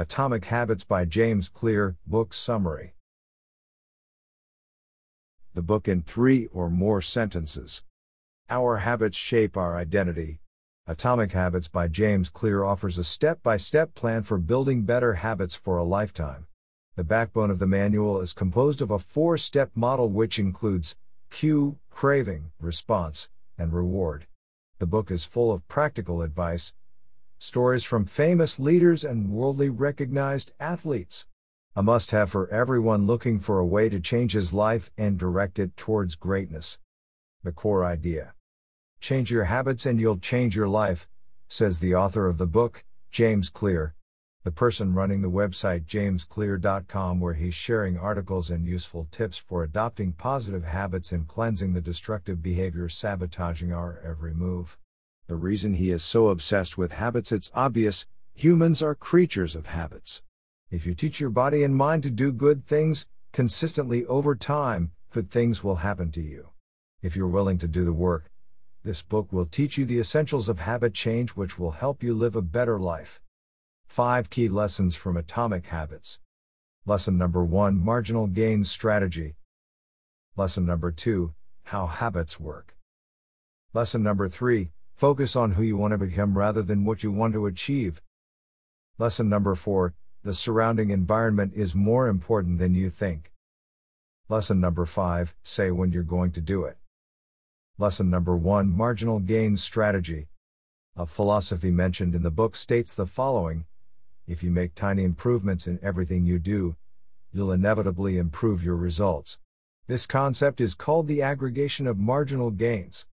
[0.00, 2.94] Atomic Habits by James Clear, Book Summary.
[5.52, 7.84] The book in three or more sentences.
[8.48, 10.40] Our habits shape our identity.
[10.86, 15.54] Atomic Habits by James Clear offers a step by step plan for building better habits
[15.54, 16.46] for a lifetime.
[16.96, 20.96] The backbone of the manual is composed of a four step model which includes
[21.28, 23.28] cue, craving, response,
[23.58, 24.26] and reward.
[24.78, 26.72] The book is full of practical advice,
[27.42, 31.26] stories from famous leaders and worldly recognized athletes.
[31.74, 35.58] A must have for everyone looking for a way to change his life and direct
[35.58, 36.78] it towards greatness.
[37.42, 38.34] The core idea
[39.00, 41.08] Change your habits and you'll change your life,
[41.48, 43.94] says the author of the book, James Clear
[44.42, 50.12] the person running the website jamesclear.com where he's sharing articles and useful tips for adopting
[50.12, 54.78] positive habits and cleansing the destructive behaviors sabotaging our every move.
[55.30, 60.22] The reason he is so obsessed with habits it's obvious, humans are creatures of habits.
[60.72, 65.30] If you teach your body and mind to do good things consistently over time, good
[65.30, 66.48] things will happen to you.
[67.00, 68.32] If you're willing to do the work,
[68.82, 72.34] this book will teach you the essentials of habit change which will help you live
[72.34, 73.20] a better life.
[73.86, 76.18] 5 Key Lessons from Atomic Habits.
[76.86, 79.36] Lesson number 1 Marginal Gains Strategy.
[80.34, 81.32] Lesson number 2
[81.66, 82.76] How Habits Work.
[83.72, 87.32] Lesson number 3 Focus on who you want to become rather than what you want
[87.32, 88.02] to achieve.
[88.98, 93.32] Lesson number 4 The surrounding environment is more important than you think.
[94.28, 96.76] Lesson number 5 Say when you're going to do it.
[97.78, 100.28] Lesson number 1 Marginal Gains Strategy.
[100.94, 103.64] A philosophy mentioned in the book states the following
[104.26, 106.76] if you make tiny improvements in everything you do,
[107.32, 109.38] you'll inevitably improve your results.
[109.86, 113.06] This concept is called the aggregation of marginal gains.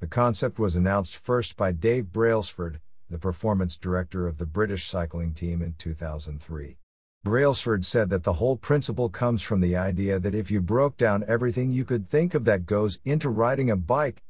[0.00, 2.78] The concept was announced first by Dave Brailsford,
[3.10, 6.76] the performance director of the British cycling team in 2003.
[7.24, 11.24] Brailsford said that the whole principle comes from the idea that if you broke down
[11.26, 14.22] everything you could think of that goes into riding a bike,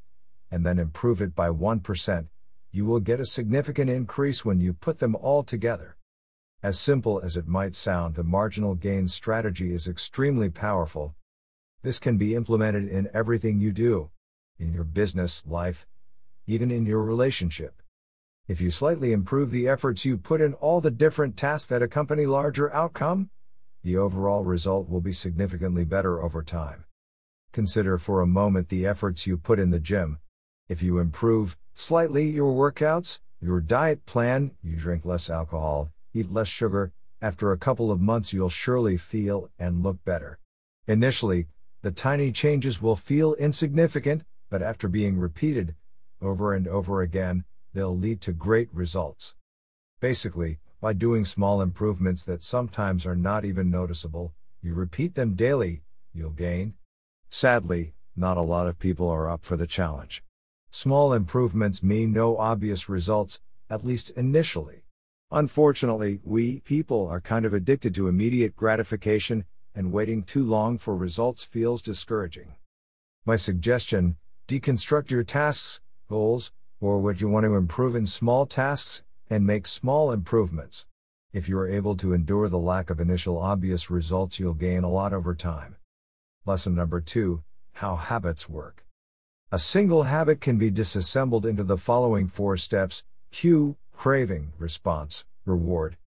[0.50, 2.28] and then improve it by 1%,
[2.70, 5.98] you will get a significant increase when you put them all together.
[6.62, 11.14] As simple as it might sound, the marginal gains strategy is extremely powerful.
[11.82, 14.10] This can be implemented in everything you do
[14.58, 15.86] in your business, life,
[16.46, 17.82] even in your relationship.
[18.46, 22.24] If you slightly improve the efforts you put in all the different tasks that accompany
[22.24, 23.30] larger outcome,
[23.82, 26.84] the overall result will be significantly better over time.
[27.52, 30.18] Consider for a moment the efforts you put in the gym.
[30.68, 36.48] If you improve slightly your workouts, your diet plan, you drink less alcohol, eat less
[36.48, 40.38] sugar, after a couple of months you'll surely feel and look better.
[40.86, 41.46] Initially,
[41.82, 45.74] the tiny changes will feel insignificant, but after being repeated,
[46.20, 47.44] over and over again,
[47.74, 49.34] they'll lead to great results.
[50.00, 54.32] Basically, by doing small improvements that sometimes are not even noticeable,
[54.62, 55.82] you repeat them daily,
[56.12, 56.74] you'll gain.
[57.30, 60.24] Sadly, not a lot of people are up for the challenge.
[60.70, 64.84] Small improvements mean no obvious results, at least initially.
[65.30, 69.44] Unfortunately, we people are kind of addicted to immediate gratification,
[69.74, 72.54] and waiting too long for results feels discouraging.
[73.24, 74.16] My suggestion
[74.48, 79.66] deconstruct your tasks, goals, or what you want to improve in small tasks, and make
[79.66, 80.86] small improvements.
[81.34, 84.90] If you are able to endure the lack of initial obvious results, you'll gain a
[84.90, 85.76] lot over time.
[86.46, 87.42] Lesson number two
[87.74, 88.86] How habits work.
[89.52, 95.98] A single habit can be disassembled into the following four steps cue, Craving, response, reward.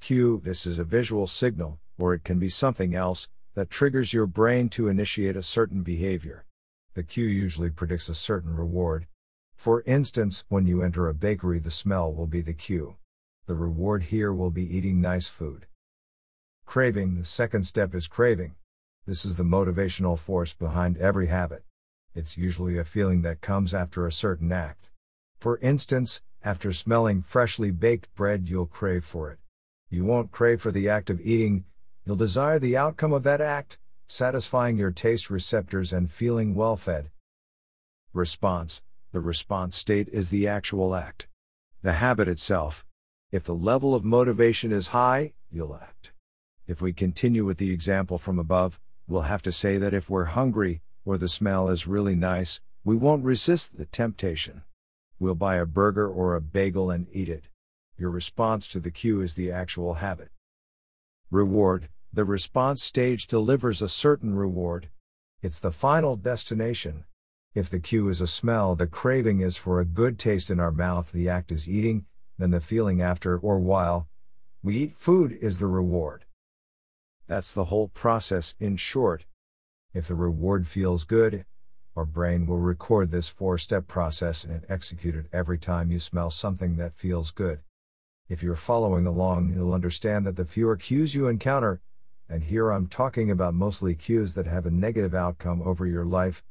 [0.00, 4.26] Cue this is a visual signal, or it can be something else, that triggers your
[4.26, 6.45] brain to initiate a certain behavior.
[6.96, 9.06] The cue usually predicts a certain reward.
[9.54, 12.96] For instance, when you enter a bakery, the smell will be the cue.
[13.44, 15.66] The reward here will be eating nice food.
[16.64, 18.54] Craving, the second step is craving.
[19.04, 21.64] This is the motivational force behind every habit.
[22.14, 24.88] It's usually a feeling that comes after a certain act.
[25.38, 29.38] For instance, after smelling freshly baked bread, you'll crave for it.
[29.90, 31.66] You won't crave for the act of eating,
[32.06, 37.10] you'll desire the outcome of that act, satisfying your taste receptors and feeling well fed.
[38.12, 38.82] Response
[39.12, 41.26] The response state is the actual act.
[41.82, 42.84] The habit itself.
[43.32, 46.12] If the level of motivation is high, you'll act.
[46.66, 50.24] If we continue with the example from above, we'll have to say that if we're
[50.24, 54.62] hungry, or the smell is really nice, we won't resist the temptation.
[55.18, 57.48] We'll buy a burger or a bagel and eat it.
[57.98, 60.30] Your response to the cue is the actual habit.
[61.30, 64.88] Reward The response stage delivers a certain reward.
[65.42, 67.04] It's the final destination.
[67.54, 70.72] If the cue is a smell, the craving is for a good taste in our
[70.72, 72.06] mouth, the act is eating,
[72.38, 74.08] then the feeling after or while.
[74.62, 76.24] We eat food is the reward.
[77.26, 79.24] That's the whole process in short.
[79.92, 81.44] If the reward feels good,
[81.96, 86.30] our brain will record this four step process and execute it every time you smell
[86.30, 87.60] something that feels good.
[88.28, 91.80] If you're following along, you'll understand that the fewer cues you encounter,
[92.28, 96.42] and here I'm talking about mostly cues that have a negative outcome over your life,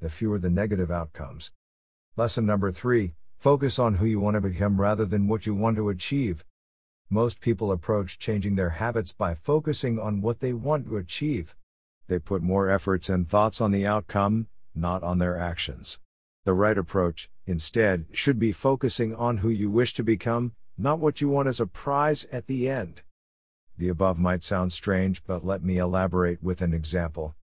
[0.00, 1.50] the fewer the negative outcomes.
[2.16, 5.76] Lesson number three focus on who you want to become rather than what you want
[5.76, 6.44] to achieve.
[7.10, 11.54] Most people approach changing their habits by focusing on what they want to achieve.
[12.08, 16.00] They put more efforts and thoughts on the outcome, not on their actions.
[16.44, 21.20] The right approach, instead, should be focusing on who you wish to become, not what
[21.20, 23.02] you want as a prize at the end.
[23.78, 27.34] The above might sound strange, but let me elaborate with an example.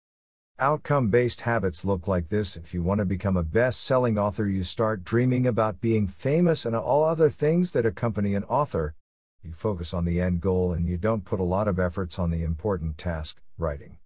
[0.59, 4.47] Outcome based habits look like this if you want to become a best selling author,
[4.47, 8.95] you start dreaming about being famous and all other things that accompany an author.
[9.43, 12.31] You focus on the end goal and you don't put a lot of efforts on
[12.31, 13.97] the important task, writing.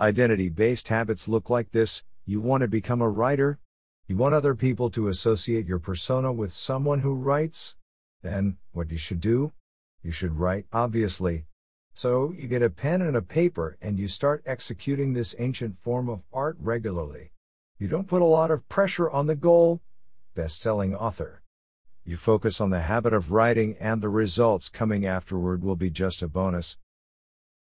[0.00, 3.58] Identity based habits look like this you want to become a writer?
[4.06, 7.76] You want other people to associate your persona with someone who writes?
[8.22, 9.52] Then, what you should do?
[10.02, 11.46] You should write, obviously.
[11.92, 16.08] So, you get a pen and a paper and you start executing this ancient form
[16.08, 17.32] of art regularly.
[17.78, 19.80] You don't put a lot of pressure on the goal,
[20.34, 21.42] best selling author.
[22.04, 26.22] You focus on the habit of writing, and the results coming afterward will be just
[26.22, 26.78] a bonus.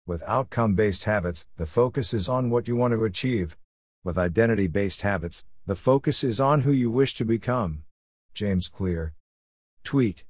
[0.06, 3.58] With outcome based habits, the focus is on what you want to achieve.
[4.04, 7.86] With identity based habits, the focus is on who you wish to become.
[8.34, 9.14] James Clear.
[9.84, 10.24] Tweet.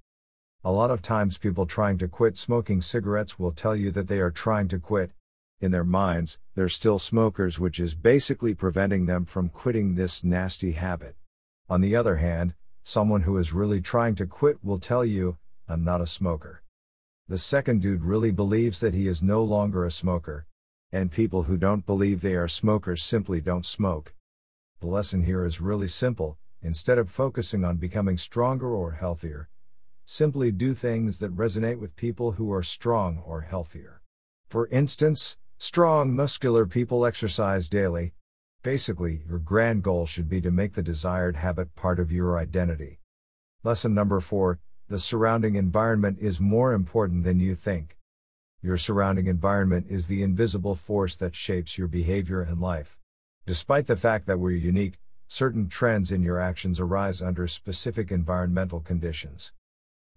[0.68, 4.18] A lot of times, people trying to quit smoking cigarettes will tell you that they
[4.18, 5.12] are trying to quit.
[5.62, 10.72] In their minds, they're still smokers, which is basically preventing them from quitting this nasty
[10.72, 11.18] habit.
[11.70, 15.84] On the other hand, someone who is really trying to quit will tell you, I'm
[15.84, 16.64] not a smoker.
[17.28, 20.48] The second dude really believes that he is no longer a smoker.
[20.92, 24.16] And people who don't believe they are smokers simply don't smoke.
[24.80, 29.48] The lesson here is really simple instead of focusing on becoming stronger or healthier,
[30.08, 34.04] Simply do things that resonate with people who are strong or healthier.
[34.48, 38.14] For instance, strong muscular people exercise daily.
[38.62, 43.00] Basically, your grand goal should be to make the desired habit part of your identity.
[43.64, 47.98] Lesson number four the surrounding environment is more important than you think.
[48.62, 53.00] Your surrounding environment is the invisible force that shapes your behavior and life.
[53.48, 58.80] Despite the fact that we're unique, certain trends in your actions arise under specific environmental
[58.80, 59.52] conditions.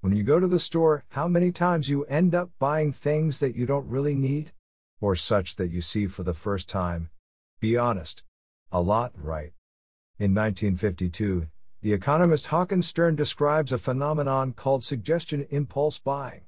[0.00, 3.56] When you go to the store, how many times you end up buying things that
[3.56, 4.52] you don't really need?
[5.00, 7.10] Or such that you see for the first time?
[7.58, 8.22] Be honest.
[8.70, 9.52] A lot, right?
[10.16, 11.48] In 1952,
[11.80, 16.42] the economist Hawkins Stern describes a phenomenon called suggestion impulse buying.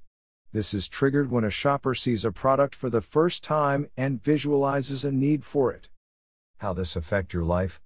[0.53, 5.05] This is triggered when a shopper sees a product for the first time and visualizes
[5.05, 5.89] a need for it.
[6.59, 7.81] How this affect your life?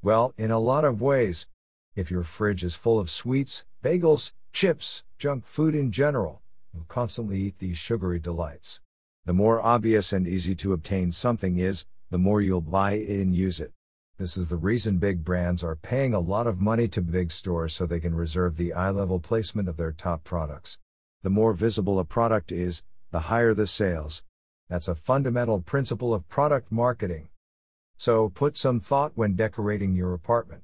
[0.00, 1.46] Well, in a lot of ways.
[1.94, 6.40] If your fridge is full of sweets, bagels, chips, junk food in general,
[6.72, 8.80] will constantly eat these sugary delights.
[9.24, 13.34] The more obvious and easy to obtain something is, the more you'll buy it and
[13.34, 13.72] use it.
[14.16, 17.74] This is the reason big brands are paying a lot of money to big stores
[17.74, 20.78] so they can reserve the eye level placement of their top products.
[21.24, 24.22] The more visible a product is, the higher the sales.
[24.68, 27.28] That's a fundamental principle of product marketing.
[27.96, 30.62] So put some thought when decorating your apartment.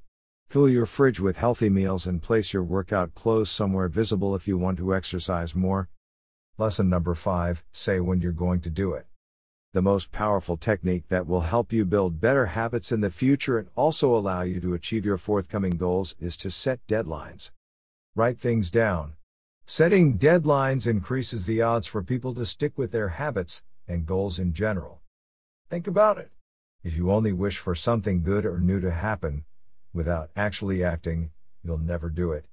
[0.51, 4.57] Fill your fridge with healthy meals and place your workout clothes somewhere visible if you
[4.57, 5.87] want to exercise more.
[6.57, 9.05] Lesson number 5 Say when you're going to do it.
[9.71, 13.69] The most powerful technique that will help you build better habits in the future and
[13.77, 17.51] also allow you to achieve your forthcoming goals is to set deadlines.
[18.13, 19.13] Write things down.
[19.65, 24.51] Setting deadlines increases the odds for people to stick with their habits and goals in
[24.51, 24.99] general.
[25.69, 26.29] Think about it.
[26.83, 29.45] If you only wish for something good or new to happen,
[29.93, 31.31] without actually acting,
[31.63, 32.45] you'll never do it.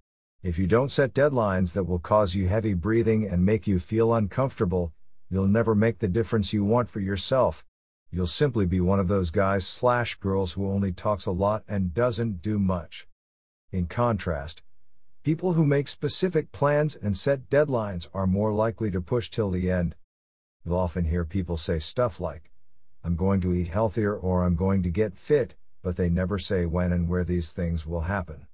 [0.42, 4.14] If you don't set deadlines that will cause you heavy breathing and make you feel
[4.14, 4.92] uncomfortable,
[5.28, 7.64] you'll never make the difference you want for yourself.
[8.10, 11.92] You'll simply be one of those guys slash girls who only talks a lot and
[11.92, 13.06] doesn't do much.
[13.70, 14.62] In contrast,
[15.22, 19.70] people who make specific plans and set deadlines are more likely to push till the
[19.70, 19.94] end.
[20.64, 22.50] You'll often hear people say stuff like,
[23.04, 25.54] I'm going to eat healthier or I'm going to get fit,
[25.88, 28.46] but they never say when and where these things will happen.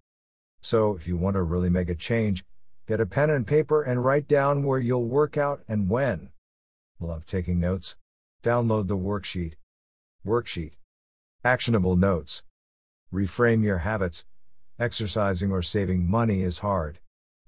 [0.61, 2.45] So, if you want to really make a change,
[2.87, 6.29] get a pen and paper and write down where you'll work out and when.
[7.01, 7.97] Love taking notes?
[8.45, 9.55] Download the worksheet.
[10.25, 10.75] Worksheet.
[11.45, 12.45] Actionable notes.
[13.13, 14.25] Reframe your habits.
[14.79, 17.01] Exercising or saving money is hard.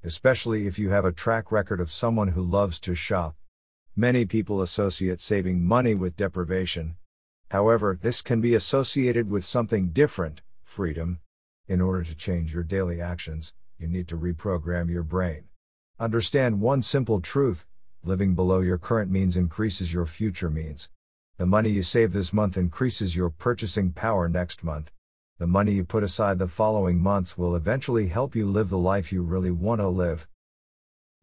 [0.06, 3.34] especially if you have a track record of someone who loves to shop.
[3.96, 6.96] Many people associate saving money with deprivation.
[7.50, 11.20] However, this can be associated with something different freedom.
[11.68, 15.44] In order to change your daily actions, you need to reprogram your brain.
[15.98, 17.64] Understand one simple truth
[18.06, 20.88] living below your current means increases your future means.
[21.38, 24.92] The money you save this month increases your purchasing power next month.
[25.38, 29.12] The money you put aside the following months will eventually help you live the life
[29.12, 30.28] you really want to live.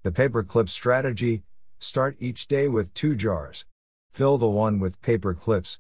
[0.04, 1.44] The paperclip strategy
[1.80, 3.66] start each day with two jars.
[4.12, 5.80] Fill the one with paper clips,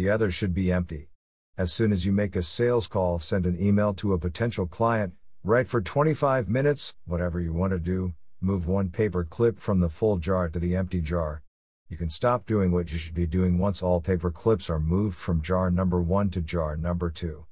[0.00, 1.10] the other should be empty.
[1.58, 5.12] As soon as you make a sales call, send an email to a potential client,
[5.44, 9.90] write for 25 minutes, whatever you want to do, move one paper clip from the
[9.90, 11.42] full jar to the empty jar,
[11.90, 15.18] you can stop doing what you should be doing once all paper clips are moved
[15.18, 17.44] from jar number 1 to jar number 2.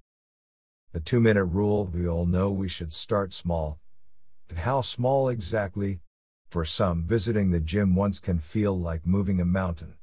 [0.93, 3.79] The 2 minute rule we all know we should start small.
[4.47, 6.01] But how small exactly?
[6.49, 9.98] For some, visiting the gym once can feel like moving a mountain.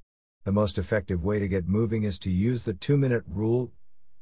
[0.45, 3.73] The most effective way to get moving is to use the 2 minute rule,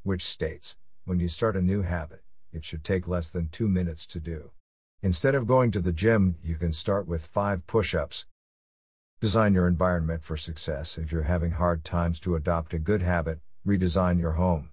[0.01, 0.75] which states
[1.05, 4.51] when you start a new habit, it should take less than 2 minutes to do.
[5.01, 8.25] Instead of going to the gym, you can start with 5 push ups,
[9.23, 10.97] Design your environment for success.
[10.97, 14.71] If you're having hard times to adopt a good habit, redesign your home.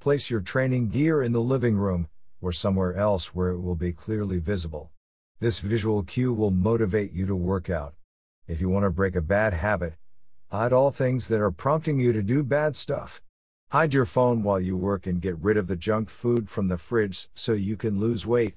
[0.00, 2.08] Place your training gear in the living room,
[2.40, 4.90] or somewhere else where it will be clearly visible.
[5.38, 7.94] This visual cue will motivate you to work out.
[8.48, 9.94] If you want to break a bad habit,
[10.52, 13.22] hide all things that are prompting you to do bad stuff.
[13.70, 16.76] Hide your phone while you work and get rid of the junk food from the
[16.76, 18.54] fridge so you can lose weight.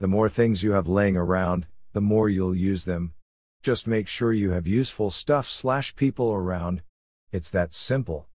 [0.00, 3.14] The more things you have laying around, the more you'll use them,
[3.62, 6.82] just make sure you have useful stuff slash people around.
[7.30, 8.26] It's that simple.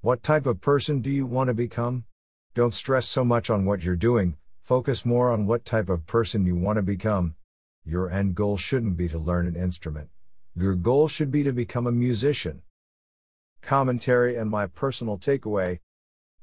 [0.00, 2.06] What type of person do you want to become?
[2.54, 6.46] Don't stress so much on what you're doing, focus more on what type of person
[6.46, 7.34] you want to become.
[7.84, 10.08] Your end goal shouldn't be to learn an instrument.
[10.56, 12.62] Your goal should be to become a musician.
[13.60, 15.80] Commentary and my personal takeaway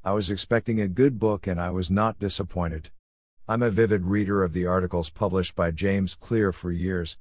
[0.04, 2.90] I was expecting a good book and I was not disappointed.
[3.48, 7.20] I'm a vivid reader of the articles published by James Clear for years,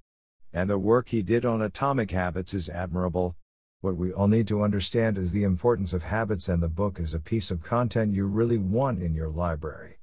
[0.52, 3.36] and the work he did on atomic habits is admirable.
[3.82, 7.12] What we all need to understand is the importance of habits, and the book is
[7.12, 9.98] a piece of content you really want in your library.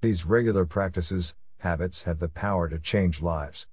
[0.00, 3.66] These regular practices, habits, have the power to change lives.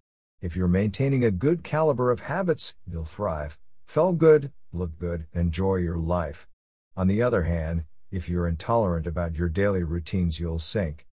[0.43, 5.77] If you're maintaining a good caliber of habits, you'll thrive, feel good, look good, enjoy
[5.77, 6.49] your life.
[6.97, 11.07] On the other hand, if you're intolerant about your daily routines, you'll sink.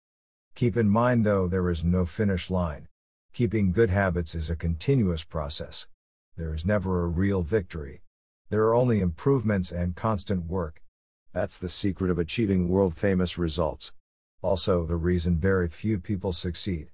[0.54, 2.87] Keep in mind though, there is no finish line.
[3.33, 5.88] Keeping good habits is a continuous process.
[6.37, 8.02] There is never a real victory.
[8.49, 10.85] There are only improvements and constant work.
[11.33, 13.92] That's the secret of achieving world famous results.
[14.40, 16.92] Also, the reason very few people succeed.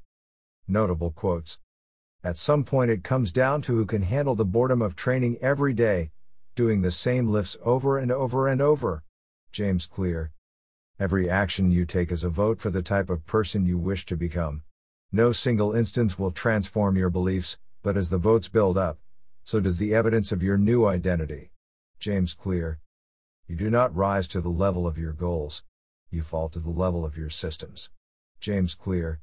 [0.66, 1.58] Notable quotes.
[2.24, 5.72] At some point, it comes down to who can handle the boredom of training every
[5.72, 6.12] day,
[6.54, 9.02] doing the same lifts over and over and over.
[9.50, 10.30] James Clear.
[11.00, 14.16] Every action you take is a vote for the type of person you wish to
[14.16, 14.62] become.
[15.10, 18.98] No single instance will transform your beliefs, but as the votes build up,
[19.42, 21.50] so does the evidence of your new identity.
[21.98, 22.78] James Clear.
[23.48, 25.64] You do not rise to the level of your goals,
[26.08, 27.90] you fall to the level of your systems.
[28.38, 29.20] James Clear.